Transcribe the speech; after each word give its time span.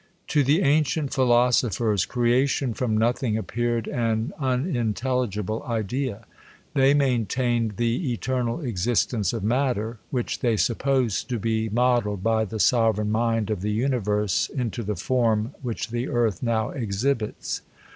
^¥10 0.27 0.45
the 0.45 0.61
ancient 0.63 1.13
philosophers, 1.13 2.07
creation 2.07 2.73
from 2.73 2.97
nothing 2.97 3.35
X 3.37 3.41
appeared 3.41 3.87
an 3.87 4.33
unintelligible 4.39 5.61
idea. 5.61 6.25
They 6.73 6.95
niain 6.95 7.27
tained 7.27 7.75
the 7.75 8.11
eternal 8.11 8.61
existence 8.61 9.31
of 9.31 9.43
matter, 9.43 9.99
which 10.09 10.39
they 10.39 10.57
supposed 10.57 11.29
to 11.29 11.37
be 11.37 11.69
modelled 11.69 12.23
by 12.23 12.45
the 12.45 12.59
sovereign 12.59 13.11
mind 13.11 13.51
of 13.51 13.61
the 13.61 13.69
universe, 13.73 14.49
into 14.49 14.81
the 14.81 14.95
form 14.95 15.53
which 15.61 15.89
the 15.89 16.07
earth 16.09 16.41
now 16.41 16.71
exhibits. 16.71 17.61